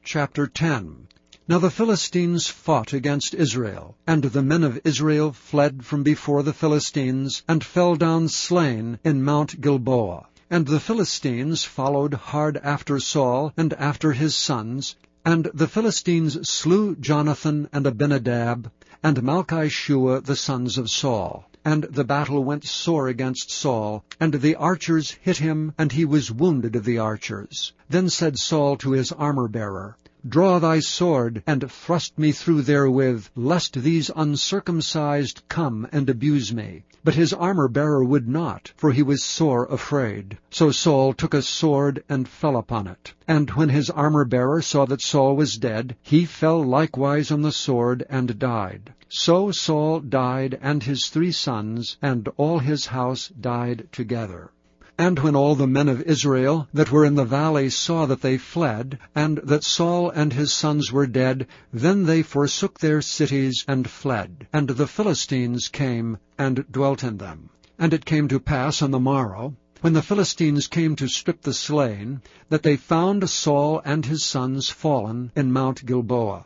Chapter 0.04 0.48
10 0.48 1.10
Now 1.48 1.60
the 1.60 1.70
Philistines 1.70 2.48
fought 2.48 2.92
against 2.92 3.36
Israel, 3.36 3.96
and 4.08 4.24
the 4.24 4.42
men 4.42 4.64
of 4.64 4.82
Israel 4.84 5.32
fled 5.32 5.86
from 5.86 6.02
before 6.02 6.42
the 6.42 6.54
Philistines, 6.54 7.44
and 7.48 7.64
fell 7.64 7.96
down 7.96 8.30
slain 8.30 8.98
in 9.04 9.24
Mount 9.24 9.62
Gilboa. 9.62 10.26
And 10.50 10.66
the 10.66 10.80
Philistines 10.80 11.64
followed 11.64 12.16
hard 12.16 12.58
after 12.58 13.00
Saul 13.00 13.54
and 13.56 13.74
after 13.74 14.14
his 14.14 14.36
sons, 14.36 14.96
and 15.24 15.52
the 15.54 15.68
Philistines 15.68 16.50
slew 16.50 16.96
Jonathan 16.96 17.70
and 17.72 17.86
Abinadab, 17.86 18.72
and 19.04 19.22
Malchishua 19.22 20.22
the 20.22 20.36
sons 20.36 20.80
of 20.80 20.90
Saul. 20.90 21.48
And 21.64 21.84
the 21.84 22.04
battle 22.04 22.44
went 22.44 22.64
sore 22.64 23.08
against 23.08 23.52
Saul, 23.52 24.04
and 24.20 24.34
the 24.34 24.56
archers 24.56 25.12
hit 25.22 25.38
him, 25.38 25.74
and 25.78 25.92
he 25.92 26.06
was 26.06 26.32
wounded 26.32 26.76
of 26.76 26.86
the 26.86 26.98
archers. 26.98 27.72
Then 27.88 28.10
said 28.10 28.40
Saul 28.40 28.78
to 28.78 28.94
his 28.94 29.12
armor-bearer, 29.12 29.96
Draw 30.28 30.58
thy 30.58 30.80
sword, 30.80 31.44
and 31.46 31.70
thrust 31.72 32.18
me 32.18 32.32
through 32.32 32.64
therewith, 32.64 33.28
lest 33.36 33.74
these 33.74 34.10
uncircumcised 34.16 35.44
come 35.50 35.88
and 35.92 36.10
abuse 36.10 36.52
me. 36.52 36.84
But 37.04 37.14
his 37.14 37.32
armor-bearer 37.32 38.04
would 38.04 38.28
not, 38.28 38.74
for 38.76 38.92
he 38.92 39.04
was 39.04 39.24
sore 39.24 39.66
afraid. 39.66 40.40
So 40.50 40.72
Saul 40.72 41.14
took 41.14 41.36
a 41.36 41.44
sword 41.44 42.04
and 42.10 42.28
fell 42.28 42.58
upon 42.58 42.88
it. 42.88 43.14
And 43.28 43.52
when 43.52 43.70
his 43.70 43.92
armor-bearer 43.92 44.64
saw 44.64 44.86
that 44.86 45.02
Saul 45.02 45.36
was 45.36 45.60
dead, 45.60 45.96
he 46.02 46.26
fell 46.26 46.64
likewise 46.64 47.30
on 47.30 47.44
the 47.44 47.52
sword 47.52 48.04
and 48.10 48.40
died. 48.40 48.94
So 49.10 49.52
Saul 49.52 50.00
died, 50.00 50.58
and 50.60 50.82
his 50.82 51.06
three 51.06 51.32
sons, 51.32 51.98
and 52.02 52.28
all 52.38 52.58
his 52.58 52.88
house 52.88 53.30
died 53.30 53.88
together. 53.92 54.50
And 54.98 55.20
when 55.20 55.36
all 55.36 55.56
the 55.56 55.68
men 55.68 55.90
of 55.90 56.02
Israel 56.04 56.70
that 56.74 56.90
were 56.90 57.04
in 57.04 57.16
the 57.16 57.26
valley 57.26 57.70
saw 57.70 58.06
that 58.06 58.22
they 58.22 58.38
fled, 58.38 58.98
and 59.14 59.40
that 59.40 59.66
Saul 59.66 60.10
and 60.10 60.32
his 60.32 60.54
sons 60.54 60.90
were 60.90 61.06
dead, 61.06 61.48
then 61.74 62.06
they 62.06 62.24
forsook 62.24 62.80
their 62.80 63.02
cities 63.02 63.66
and 63.68 63.90
fled. 63.90 64.48
And 64.54 64.70
the 64.70 64.88
Philistines 64.88 65.68
came 65.68 66.18
and 66.38 66.64
dwelt 66.72 67.04
in 67.04 67.18
them. 67.18 67.50
And 67.78 67.94
it 67.94 68.06
came 68.06 68.30
to 68.30 68.40
pass 68.40 68.82
on 68.82 68.92
the 68.92 69.00
morrow, 69.00 69.58
when 69.82 69.92
the 69.92 70.02
Philistines 70.02 70.68
came 70.68 70.96
to 70.96 71.10
strip 71.10 71.42
the 71.42 71.54
slain, 71.54 72.22
that 72.48 72.64
they 72.64 72.78
found 72.78 73.30
Saul 73.30 73.82
and 73.84 74.06
his 74.06 74.24
sons 74.24 74.70
fallen 74.70 75.34
in 75.36 75.52
Mount 75.52 75.86
Gilboa. 75.86 76.46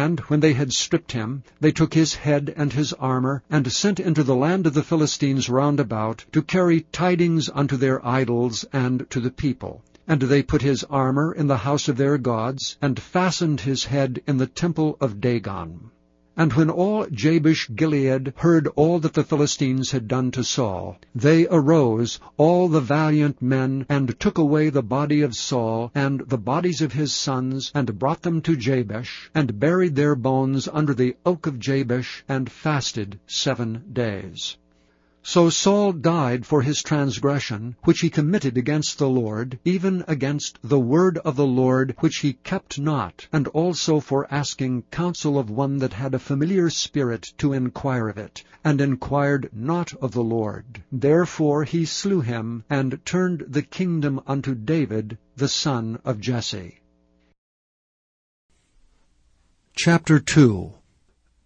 And 0.00 0.20
when 0.30 0.38
they 0.38 0.52
had 0.52 0.72
stripped 0.72 1.10
him, 1.10 1.42
they 1.58 1.72
took 1.72 1.92
his 1.92 2.14
head 2.14 2.54
and 2.56 2.72
his 2.72 2.92
armor, 2.92 3.42
and 3.50 3.72
sent 3.72 3.98
into 3.98 4.22
the 4.22 4.36
land 4.36 4.64
of 4.68 4.74
the 4.74 4.84
Philistines 4.84 5.48
round 5.48 5.80
about, 5.80 6.24
to 6.30 6.40
carry 6.40 6.82
tidings 6.92 7.50
unto 7.52 7.76
their 7.76 8.06
idols 8.06 8.64
and 8.72 9.10
to 9.10 9.18
the 9.18 9.32
people. 9.32 9.82
And 10.06 10.22
they 10.22 10.44
put 10.44 10.62
his 10.62 10.84
armor 10.84 11.32
in 11.32 11.48
the 11.48 11.56
house 11.56 11.88
of 11.88 11.96
their 11.96 12.16
gods, 12.16 12.76
and 12.80 13.00
fastened 13.00 13.62
his 13.62 13.86
head 13.86 14.22
in 14.24 14.36
the 14.36 14.46
temple 14.46 14.96
of 15.00 15.20
Dagon. 15.20 15.90
And 16.40 16.52
when 16.52 16.70
all 16.70 17.04
Jabesh 17.10 17.68
Gilead 17.74 18.32
heard 18.36 18.68
all 18.76 19.00
that 19.00 19.14
the 19.14 19.24
Philistines 19.24 19.90
had 19.90 20.06
done 20.06 20.30
to 20.30 20.44
Saul, 20.44 20.96
they 21.12 21.48
arose, 21.48 22.20
all 22.36 22.68
the 22.68 22.80
valiant 22.80 23.42
men, 23.42 23.84
and 23.88 24.14
took 24.20 24.38
away 24.38 24.70
the 24.70 24.80
body 24.84 25.20
of 25.22 25.34
Saul, 25.34 25.90
and 25.96 26.20
the 26.28 26.38
bodies 26.38 26.80
of 26.80 26.92
his 26.92 27.12
sons, 27.12 27.72
and 27.74 27.98
brought 27.98 28.22
them 28.22 28.40
to 28.42 28.54
Jabesh, 28.54 29.32
and 29.34 29.58
buried 29.58 29.96
their 29.96 30.14
bones 30.14 30.68
under 30.72 30.94
the 30.94 31.16
oak 31.26 31.48
of 31.48 31.58
Jabesh, 31.58 32.22
and 32.28 32.48
fasted 32.48 33.18
seven 33.26 33.82
days. 33.92 34.56
So 35.22 35.50
Saul 35.50 35.92
died 35.92 36.46
for 36.46 36.62
his 36.62 36.82
transgression, 36.82 37.76
which 37.82 38.00
he 38.00 38.08
committed 38.08 38.56
against 38.56 38.98
the 38.98 39.08
Lord, 39.08 39.58
even 39.64 40.04
against 40.08 40.58
the 40.62 40.78
word 40.78 41.18
of 41.18 41.36
the 41.36 41.46
Lord, 41.46 41.94
which 41.98 42.18
he 42.18 42.34
kept 42.34 42.78
not, 42.78 43.26
and 43.32 43.46
also 43.48 44.00
for 44.00 44.32
asking 44.32 44.84
counsel 44.90 45.38
of 45.38 45.50
one 45.50 45.78
that 45.78 45.92
had 45.92 46.14
a 46.14 46.18
familiar 46.18 46.70
spirit 46.70 47.32
to 47.38 47.52
inquire 47.52 48.08
of 48.08 48.16
it, 48.16 48.44
and 48.64 48.80
inquired 48.80 49.50
not 49.52 49.92
of 49.94 50.12
the 50.12 50.24
Lord. 50.24 50.82
Therefore 50.90 51.64
he 51.64 51.84
slew 51.84 52.20
him, 52.20 52.64
and 52.70 53.04
turned 53.04 53.44
the 53.48 53.62
kingdom 53.62 54.20
unto 54.26 54.54
David, 54.54 55.18
the 55.36 55.48
son 55.48 55.98
of 56.04 56.20
Jesse. 56.20 56.80
Chapter 59.76 60.20
2 60.20 60.72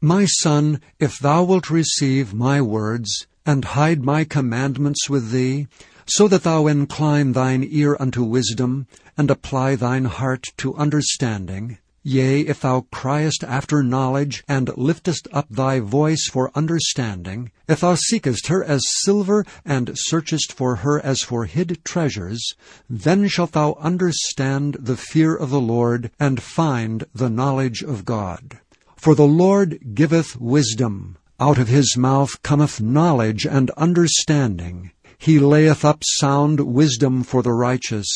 My 0.00 0.24
son, 0.26 0.80
if 0.98 1.18
thou 1.18 1.44
wilt 1.44 1.68
receive 1.68 2.32
my 2.32 2.60
words, 2.60 3.26
and 3.44 3.64
hide 3.64 4.02
my 4.04 4.24
commandments 4.24 5.08
with 5.08 5.30
thee, 5.30 5.66
so 6.06 6.28
that 6.28 6.42
thou 6.42 6.66
incline 6.66 7.32
thine 7.32 7.66
ear 7.68 7.96
unto 7.98 8.22
wisdom, 8.22 8.86
and 9.16 9.30
apply 9.30 9.76
thine 9.76 10.04
heart 10.04 10.52
to 10.56 10.74
understanding. 10.76 11.78
Yea, 12.04 12.40
if 12.40 12.60
thou 12.60 12.80
criest 12.90 13.44
after 13.44 13.80
knowledge, 13.80 14.42
and 14.48 14.76
liftest 14.76 15.28
up 15.32 15.46
thy 15.48 15.78
voice 15.78 16.26
for 16.26 16.50
understanding, 16.52 17.52
if 17.68 17.80
thou 17.80 17.94
seekest 17.94 18.48
her 18.48 18.64
as 18.64 18.82
silver, 19.02 19.44
and 19.64 19.92
searchest 19.94 20.52
for 20.52 20.76
her 20.76 20.98
as 21.04 21.20
for 21.20 21.44
hid 21.44 21.78
treasures, 21.84 22.54
then 22.90 23.28
shalt 23.28 23.52
thou 23.52 23.74
understand 23.74 24.76
the 24.80 24.96
fear 24.96 25.36
of 25.36 25.50
the 25.50 25.60
Lord, 25.60 26.10
and 26.18 26.42
find 26.42 27.04
the 27.14 27.30
knowledge 27.30 27.82
of 27.82 28.04
God. 28.04 28.58
For 28.96 29.14
the 29.14 29.26
Lord 29.26 29.94
giveth 29.94 30.40
wisdom. 30.40 31.16
Out 31.40 31.58
of 31.58 31.68
his 31.68 31.96
mouth 31.96 32.42
cometh 32.42 32.80
knowledge 32.80 33.46
and 33.46 33.70
understanding. 33.70 34.92
He 35.18 35.38
layeth 35.38 35.84
up 35.84 36.02
sound 36.04 36.60
wisdom 36.60 37.22
for 37.22 37.42
the 37.42 37.52
righteous. 37.52 38.06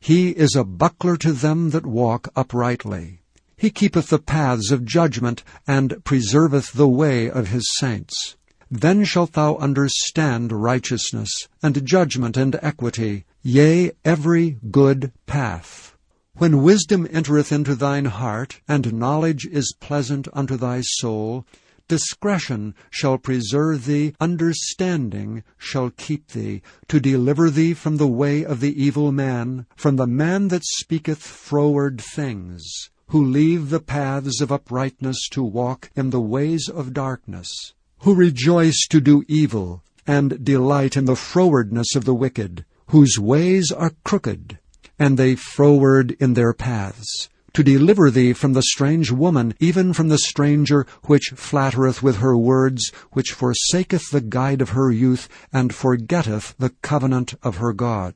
He 0.00 0.30
is 0.30 0.54
a 0.54 0.64
buckler 0.64 1.16
to 1.18 1.32
them 1.32 1.70
that 1.70 1.86
walk 1.86 2.28
uprightly. 2.34 3.20
He 3.56 3.70
keepeth 3.70 4.08
the 4.08 4.18
paths 4.18 4.70
of 4.70 4.84
judgment, 4.84 5.42
and 5.66 6.04
preserveth 6.04 6.72
the 6.72 6.88
way 6.88 7.30
of 7.30 7.48
his 7.48 7.66
saints. 7.78 8.36
Then 8.70 9.04
shalt 9.04 9.32
thou 9.32 9.56
understand 9.56 10.52
righteousness, 10.52 11.48
and 11.62 11.84
judgment, 11.84 12.36
and 12.36 12.58
equity, 12.60 13.24
yea, 13.42 13.92
every 14.04 14.58
good 14.70 15.12
path. 15.26 15.96
When 16.34 16.62
wisdom 16.62 17.06
entereth 17.10 17.50
into 17.52 17.74
thine 17.74 18.06
heart, 18.06 18.60
and 18.68 18.92
knowledge 18.92 19.46
is 19.46 19.74
pleasant 19.80 20.28
unto 20.32 20.56
thy 20.56 20.82
soul, 20.82 21.46
Discretion 21.88 22.74
shall 22.90 23.16
preserve 23.16 23.86
thee, 23.86 24.14
understanding 24.20 25.44
shall 25.56 25.90
keep 25.90 26.32
thee, 26.32 26.62
to 26.88 26.98
deliver 26.98 27.48
thee 27.48 27.74
from 27.74 27.96
the 27.96 28.08
way 28.08 28.44
of 28.44 28.58
the 28.58 28.82
evil 28.82 29.12
man, 29.12 29.66
from 29.76 29.94
the 29.94 30.06
man 30.06 30.48
that 30.48 30.64
speaketh 30.64 31.18
froward 31.18 32.00
things, 32.00 32.90
who 33.08 33.24
leave 33.24 33.70
the 33.70 33.78
paths 33.78 34.40
of 34.40 34.50
uprightness 34.50 35.28
to 35.30 35.44
walk 35.44 35.90
in 35.94 36.10
the 36.10 36.20
ways 36.20 36.68
of 36.68 36.92
darkness, 36.92 37.74
who 38.00 38.14
rejoice 38.14 38.86
to 38.90 39.00
do 39.00 39.22
evil, 39.28 39.84
and 40.08 40.44
delight 40.44 40.96
in 40.96 41.04
the 41.04 41.14
frowardness 41.14 41.94
of 41.94 42.04
the 42.04 42.14
wicked, 42.14 42.64
whose 42.88 43.16
ways 43.16 43.70
are 43.70 43.92
crooked, 44.04 44.58
and 44.98 45.16
they 45.16 45.36
froward 45.36 46.16
in 46.18 46.34
their 46.34 46.52
paths 46.52 47.28
to 47.56 47.62
deliver 47.62 48.10
thee 48.10 48.34
from 48.34 48.52
the 48.52 48.60
strange 48.60 49.10
woman, 49.10 49.54
even 49.58 49.90
from 49.90 50.08
the 50.08 50.18
stranger 50.18 50.86
which 51.04 51.32
flattereth 51.36 52.02
with 52.02 52.16
her 52.16 52.36
words, 52.36 52.92
which 53.12 53.32
forsaketh 53.32 54.10
the 54.10 54.20
guide 54.20 54.60
of 54.60 54.76
her 54.76 54.90
youth, 54.90 55.26
and 55.54 55.74
forgetteth 55.74 56.54
the 56.58 56.68
covenant 56.82 57.32
of 57.42 57.56
her 57.56 57.72
God. 57.72 58.12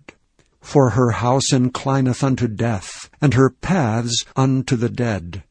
For 0.61 0.90
her 0.90 1.12
house 1.12 1.54
inclineth 1.54 2.23
unto 2.23 2.49
death, 2.49 3.09
and 3.23 3.32
her 3.32 3.49
paths 3.49 4.26
unto 4.37 4.76
the 4.76 4.90
dead. 4.90 5.42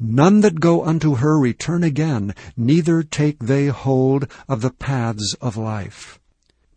None 0.00 0.40
that 0.40 0.58
go 0.58 0.82
unto 0.82 1.16
her 1.16 1.38
return 1.38 1.84
again, 1.84 2.34
neither 2.56 3.02
take 3.02 3.40
they 3.40 3.66
hold 3.66 4.26
of 4.48 4.62
the 4.62 4.70
paths 4.70 5.36
of 5.42 5.58
life. 5.58 6.18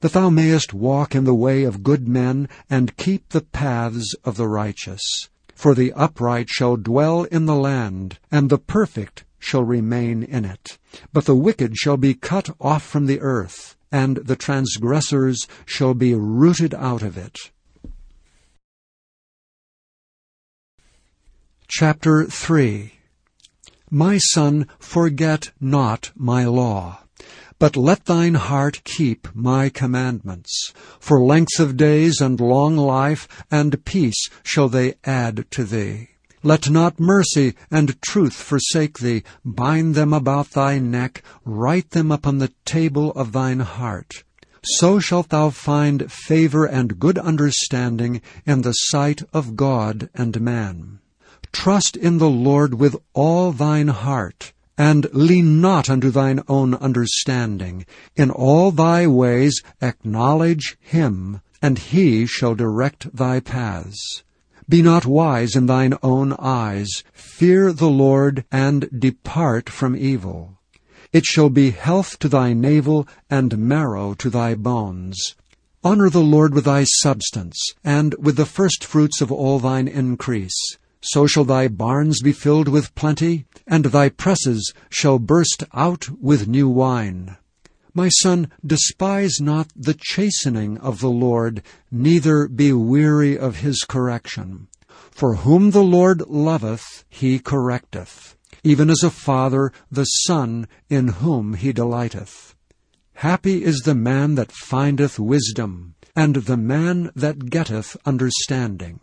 That 0.02 0.12
thou 0.12 0.30
mayest 0.30 0.74
walk 0.74 1.16
in 1.16 1.24
the 1.24 1.34
way 1.34 1.64
of 1.64 1.82
good 1.82 2.10
men, 2.10 2.50
and 2.70 2.98
keep 2.98 3.30
the 3.30 3.40
paths 3.40 4.14
of 4.26 4.36
the 4.36 4.50
righteous. 4.50 5.30
For 5.58 5.74
the 5.74 5.92
upright 5.94 6.50
shall 6.50 6.78
dwell 6.78 7.24
in 7.24 7.48
the 7.48 7.56
land, 7.56 8.20
and 8.30 8.48
the 8.48 8.60
perfect 8.60 9.24
shall 9.40 9.64
remain 9.64 10.22
in 10.22 10.46
it. 10.46 10.78
But 11.12 11.26
the 11.26 11.36
wicked 11.36 11.76
shall 11.76 11.98
be 11.98 12.14
cut 12.14 12.52
off 12.62 12.84
from 12.84 13.08
the 13.08 13.20
earth, 13.22 13.76
and 13.92 14.18
the 14.18 14.36
transgressors 14.36 15.48
shall 15.66 15.96
be 15.96 16.14
rooted 16.14 16.76
out 16.76 17.02
of 17.02 17.18
it. 17.18 17.36
Chapter 21.68 22.26
3 22.26 22.94
My 23.90 24.20
son, 24.20 24.68
forget 24.78 25.50
not 25.60 26.12
my 26.16 26.46
law, 26.46 27.00
but 27.60 27.76
let 27.76 28.06
thine 28.06 28.36
heart 28.36 28.82
keep 28.84 29.28
my 29.34 29.70
commandments. 29.70 30.74
For 31.00 31.22
length 31.22 31.60
of 31.60 31.78
days 31.78 32.22
and 32.22 32.40
long 32.40 32.78
life 32.78 33.28
and 33.50 33.84
peace 33.86 34.30
shall 34.44 34.70
they 34.70 34.96
add 35.04 35.46
to 35.52 35.64
thee. 35.64 36.10
Let 36.44 36.70
not 36.70 37.00
mercy 37.00 37.56
and 37.72 38.00
truth 38.02 38.34
forsake 38.36 39.00
thee. 39.00 39.24
Bind 39.44 39.96
them 39.96 40.14
about 40.14 40.52
thy 40.52 40.78
neck, 40.80 41.24
write 41.44 41.92
them 41.92 42.12
upon 42.12 42.38
the 42.38 42.54
table 42.64 43.12
of 43.14 43.32
thine 43.32 43.60
heart. 43.60 44.24
So 44.64 45.00
shalt 45.00 45.30
thou 45.30 45.50
find 45.50 46.12
favor 46.12 46.66
and 46.66 47.00
good 47.00 47.18
understanding 47.18 48.22
in 48.46 48.62
the 48.62 48.74
sight 48.74 49.24
of 49.34 49.56
God 49.56 50.10
and 50.14 50.40
man. 50.42 51.00
Trust 51.52 51.96
in 51.98 52.18
the 52.18 52.30
Lord 52.30 52.76
with 52.76 52.98
all 53.14 53.52
thine 53.52 53.88
heart, 53.88 54.54
and 54.78 55.08
lean 55.12 55.60
not 55.60 55.90
unto 55.90 56.12
thine 56.12 56.42
own 56.48 56.76
understanding. 56.76 57.86
In 58.16 58.30
all 58.30 58.72
thy 58.72 59.08
ways 59.08 59.64
acknowledge 59.82 60.78
him, 60.80 61.42
and 61.62 61.80
he 61.80 62.26
shall 62.26 62.56
direct 62.56 63.16
thy 63.16 63.40
paths. 63.40 64.24
Be 64.70 64.82
not 64.82 65.06
wise 65.06 65.56
in 65.56 65.66
thine 65.66 65.96
own 66.04 66.34
eyes. 66.38 67.04
Fear 67.14 67.74
the 67.74 67.90
Lord, 67.90 68.44
and 68.52 68.90
depart 68.98 69.70
from 69.70 69.96
evil. 69.96 70.60
It 71.14 71.26
shall 71.26 71.50
be 71.50 71.72
health 71.72 72.20
to 72.20 72.28
thy 72.28 72.54
navel, 72.54 73.08
and 73.30 73.58
marrow 73.58 74.14
to 74.16 74.30
thy 74.30 74.56
bones. 74.56 75.36
Honor 75.84 76.10
the 76.10 76.20
Lord 76.20 76.54
with 76.54 76.66
thy 76.66 76.84
substance, 76.84 77.58
and 77.84 78.14
with 78.20 78.36
the 78.36 78.46
firstfruits 78.46 79.22
of 79.22 79.32
all 79.32 79.58
thine 79.58 79.88
increase. 79.88 80.78
So 81.12 81.26
shall 81.26 81.46
thy 81.46 81.70
barns 81.70 82.22
be 82.22 82.34
filled 82.34 82.68
with 82.68 82.94
plenty, 82.94 83.46
and 83.66 83.86
thy 83.86 84.10
presses 84.10 84.74
shall 84.90 85.20
burst 85.20 85.64
out 85.74 86.10
with 86.22 86.50
new 86.50 86.68
wine. 86.68 87.38
My 87.94 88.10
son, 88.10 88.52
despise 88.66 89.40
not 89.40 89.72
the 89.74 89.96
chastening 89.98 90.78
of 90.80 91.00
the 91.00 91.10
Lord, 91.10 91.64
neither 91.90 92.50
be 92.50 92.74
weary 92.74 93.40
of 93.40 93.58
his 93.60 93.86
correction. 93.88 94.68
For 95.10 95.36
whom 95.36 95.72
the 95.72 95.82
Lord 95.82 96.24
loveth, 96.28 97.06
he 97.08 97.40
correcteth, 97.40 98.36
even 98.66 98.90
as 98.90 99.02
a 99.02 99.10
father 99.10 99.72
the 99.90 100.04
son 100.04 100.68
in 100.90 101.08
whom 101.24 101.54
he 101.54 101.72
delighteth. 101.72 102.54
Happy 103.14 103.64
is 103.64 103.78
the 103.86 103.96
man 103.96 104.36
that 104.36 104.52
findeth 104.52 105.18
wisdom, 105.18 105.96
and 106.18 106.36
the 106.36 106.58
man 106.58 107.12
that 107.16 107.50
getteth 107.50 107.96
understanding. 108.06 109.00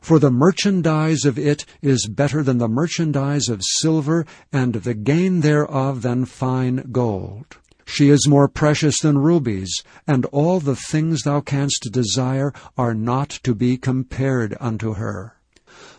For 0.00 0.18
the 0.18 0.30
merchandise 0.30 1.24
of 1.24 1.38
it 1.38 1.64
is 1.82 2.06
better 2.06 2.42
than 2.42 2.58
the 2.58 2.68
merchandise 2.68 3.48
of 3.48 3.62
silver, 3.62 4.24
and 4.52 4.74
the 4.74 4.94
gain 4.94 5.40
thereof 5.40 6.02
than 6.02 6.24
fine 6.24 6.88
gold. 6.92 7.58
She 7.86 8.08
is 8.08 8.26
more 8.26 8.48
precious 8.48 8.98
than 9.00 9.18
rubies, 9.18 9.82
and 10.06 10.24
all 10.26 10.58
the 10.58 10.76
things 10.76 11.22
thou 11.22 11.40
canst 11.40 11.88
desire 11.92 12.52
are 12.78 12.94
not 12.94 13.28
to 13.42 13.54
be 13.54 13.76
compared 13.76 14.56
unto 14.58 14.94
her. 14.94 15.36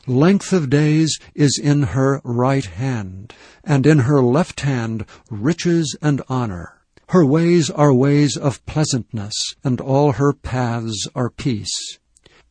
Length 0.07 0.53
of 0.53 0.69
days 0.69 1.19
is 1.33 1.59
in 1.61 1.83
her 1.83 2.21
right 2.23 2.65
hand, 2.65 3.33
and 3.63 3.85
in 3.85 3.99
her 3.99 4.21
left 4.21 4.61
hand 4.61 5.05
riches 5.29 5.95
and 6.01 6.21
honor. 6.27 6.73
Her 7.09 7.25
ways 7.25 7.69
are 7.69 7.93
ways 7.93 8.35
of 8.35 8.65
pleasantness, 8.65 9.33
and 9.63 9.79
all 9.79 10.13
her 10.13 10.33
paths 10.33 11.07
are 11.13 11.29
peace. 11.29 11.99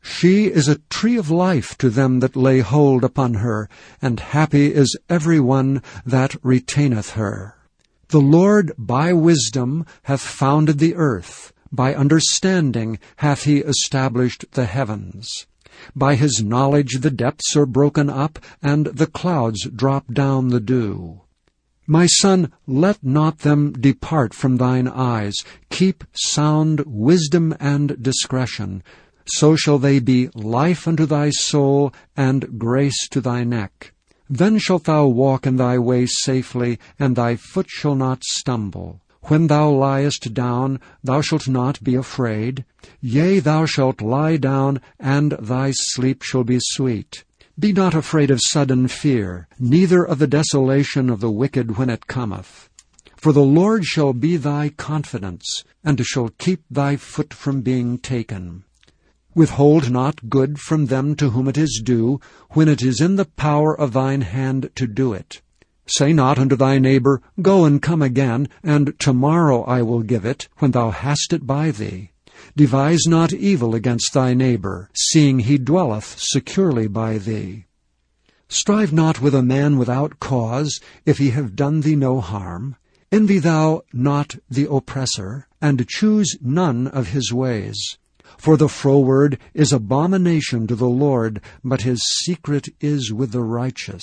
She 0.06 0.49
is 0.49 0.68
a 0.68 0.82
tree 0.90 1.16
of 1.16 1.30
life 1.30 1.78
to 1.78 1.88
them 1.88 2.20
that 2.20 2.37
lay 2.37 2.61
hold 2.61 3.04
upon 3.04 3.34
her, 3.34 3.70
and 4.02 4.20
happy 4.20 4.66
is 4.66 4.99
every 5.08 5.40
one 5.40 5.82
that 6.04 6.37
retaineth 6.42 7.12
her. 7.12 7.54
The 8.08 8.20
Lord 8.20 8.73
by 8.76 9.14
wisdom 9.14 9.87
hath 10.02 10.20
founded 10.20 10.79
the 10.79 10.94
earth, 10.94 11.55
by 11.72 11.94
understanding 11.94 12.98
hath 13.16 13.44
he 13.44 13.61
established 13.61 14.44
the 14.52 14.66
heavens. 14.66 15.46
By 15.96 16.16
his 16.16 16.42
knowledge 16.42 17.00
the 17.00 17.11
depths 17.11 17.57
are 17.57 17.64
broken 17.64 18.11
up, 18.11 18.38
and 18.62 18.88
the 18.88 19.07
clouds 19.07 19.66
drop 19.74 20.12
down 20.12 20.48
the 20.48 20.61
dew. 20.61 21.22
My 21.87 22.05
son, 22.07 22.52
let 22.66 23.02
not 23.02 23.38
them 23.38 23.72
depart 23.72 24.35
from 24.35 24.59
thine 24.59 24.87
eyes. 24.87 25.35
Keep 25.70 26.05
sound 26.12 26.83
wisdom 26.87 27.55
and 27.59 28.02
discretion. 28.02 28.83
So 29.26 29.56
shall 29.56 29.78
they 29.78 29.98
be 29.98 30.28
life 30.34 30.87
unto 30.87 31.06
thy 31.06 31.30
soul, 31.30 31.92
and 32.16 32.58
grace 32.58 33.08
to 33.08 33.20
thy 33.20 33.44
neck. 33.44 33.92
Then 34.28 34.58
shalt 34.58 34.84
thou 34.84 35.06
walk 35.06 35.46
in 35.46 35.56
thy 35.56 35.78
way 35.78 36.06
safely, 36.06 36.78
and 36.98 37.16
thy 37.16 37.37
foot 37.37 37.66
shall 37.68 37.94
not 37.94 38.24
stumble. 38.24 39.00
When 39.24 39.46
thou 39.46 39.70
liest 39.70 40.34
down, 40.34 40.80
thou 41.02 41.22
shalt 41.22 41.48
not 41.48 41.82
be 41.82 41.94
afraid. 41.94 42.64
Yea, 43.00 43.38
thou 43.40 43.64
shalt 43.64 44.02
lie 44.02 44.37
down, 44.37 44.82
and 45.00 45.32
thy 45.40 45.72
sleep 45.72 46.22
shall 46.22 46.44
be 46.44 46.58
sweet. 46.60 47.24
Be 47.58 47.72
not 47.72 47.94
afraid 47.94 48.30
of 48.30 48.40
sudden 48.42 48.88
fear, 48.88 49.48
neither 49.58 50.04
of 50.04 50.18
the 50.18 50.26
desolation 50.26 51.08
of 51.08 51.20
the 51.20 51.30
wicked 51.30 51.78
when 51.78 51.88
it 51.88 52.06
cometh. 52.06 52.68
For 53.16 53.32
the 53.32 53.42
Lord 53.42 53.87
shall 53.87 54.12
be 54.12 54.37
thy 54.37 54.68
confidence, 54.68 55.64
and 55.82 56.04
shall 56.04 56.28
keep 56.37 56.62
thy 56.70 56.96
foot 56.96 57.32
from 57.32 57.62
being 57.62 57.96
taken. 57.96 58.64
Withhold 59.35 59.90
not 59.90 60.29
good 60.29 60.61
from 60.61 60.87
them 60.87 61.16
to 61.16 61.31
whom 61.31 61.49
it 61.49 61.59
is 61.59 61.83
due, 61.85 62.20
when 62.51 62.68
it 62.68 62.83
is 62.83 63.01
in 63.01 63.16
the 63.16 63.25
power 63.25 63.79
of 63.79 63.92
thine 63.92 64.20
hand 64.20 64.70
to 64.77 64.87
do 64.87 65.12
it. 65.12 65.42
Say 65.87 66.12
not 66.12 66.38
unto 66.38 66.57
thy 66.57 66.79
neighbor, 66.79 67.20
Go 67.42 67.64
and 67.64 67.83
come 67.83 68.01
again, 68.01 68.49
and 68.62 68.94
tomorrow 68.99 69.64
I 69.64 69.83
will 69.83 70.03
give 70.03 70.25
it, 70.25 70.49
when 70.59 70.70
thou 70.70 70.90
hast 70.90 71.33
it 71.33 71.47
by 71.47 71.73
thee. 71.73 72.12
Devise 72.57 73.07
not 73.07 73.33
evil 73.33 73.75
against 73.75 74.12
thy 74.12 74.35
neighbor, 74.35 74.88
seeing 74.94 75.40
he 75.40 75.59
dwelleth 75.59 76.16
securely 76.18 76.87
by 76.87 77.18
thee. 77.18 77.66
Strive 78.49 78.92
not 78.92 79.20
with 79.20 79.35
a 79.35 79.42
man 79.42 79.79
without 79.79 80.20
cause, 80.20 80.81
if 81.05 81.18
he 81.18 81.31
have 81.31 81.57
done 81.57 81.81
thee 81.81 81.97
no 81.97 82.20
harm. 82.20 82.77
Envy 83.11 83.38
thou 83.38 83.83
not 83.92 84.37
the 84.49 84.70
oppressor, 84.70 85.49
and 85.61 85.88
choose 85.88 86.37
none 86.40 86.87
of 86.87 87.09
his 87.09 87.33
ways. 87.33 87.99
For 88.38 88.56
the 88.56 88.68
froward 88.68 89.38
is 89.54 89.72
abomination 89.72 90.66
to 90.66 90.74
the 90.74 90.88
Lord, 90.88 91.40
but 91.62 91.82
his 91.82 92.02
secret 92.24 92.68
is 92.80 93.12
with 93.12 93.32
the 93.32 93.42
righteous. 93.42 94.02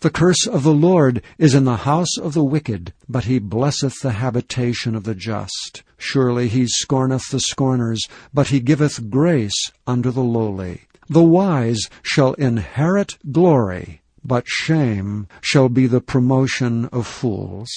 The 0.00 0.10
curse 0.10 0.46
of 0.48 0.64
the 0.64 0.74
Lord 0.74 1.22
is 1.38 1.54
in 1.54 1.64
the 1.64 1.76
house 1.76 2.18
of 2.18 2.34
the 2.34 2.42
wicked, 2.42 2.92
but 3.08 3.24
he 3.24 3.38
blesseth 3.38 4.00
the 4.00 4.12
habitation 4.12 4.96
of 4.96 5.04
the 5.04 5.14
just. 5.14 5.84
Surely 5.96 6.48
he 6.48 6.66
scorneth 6.66 7.30
the 7.30 7.38
scorners, 7.38 8.00
but 8.34 8.48
he 8.48 8.58
giveth 8.58 9.10
grace 9.10 9.70
unto 9.86 10.10
the 10.10 10.24
lowly. 10.24 10.82
The 11.08 11.22
wise 11.22 11.88
shall 12.02 12.34
inherit 12.34 13.16
glory, 13.30 14.02
but 14.24 14.48
shame 14.48 15.28
shall 15.40 15.68
be 15.68 15.86
the 15.86 16.00
promotion 16.00 16.86
of 16.86 17.06
fools. 17.06 17.70